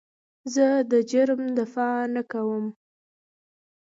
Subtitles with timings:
[0.53, 2.65] زه د جرم دفاع نه کوم.